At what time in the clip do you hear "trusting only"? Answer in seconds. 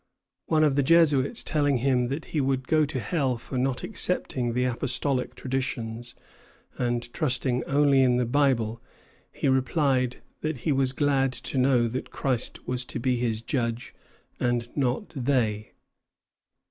7.13-8.01